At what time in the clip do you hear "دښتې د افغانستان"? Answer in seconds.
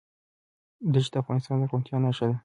0.93-1.55